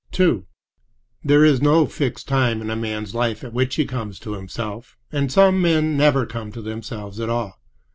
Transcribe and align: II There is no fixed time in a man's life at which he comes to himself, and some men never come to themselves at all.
II 0.19 0.45
There 1.23 1.45
is 1.45 1.61
no 1.61 1.85
fixed 1.85 2.27
time 2.27 2.59
in 2.59 2.71
a 2.71 2.75
man's 2.75 3.13
life 3.13 3.43
at 3.43 3.53
which 3.53 3.75
he 3.75 3.85
comes 3.85 4.17
to 4.21 4.33
himself, 4.33 4.97
and 5.11 5.31
some 5.31 5.61
men 5.61 5.95
never 5.95 6.25
come 6.25 6.51
to 6.53 6.61
themselves 6.63 7.19
at 7.19 7.29
all. 7.29 7.59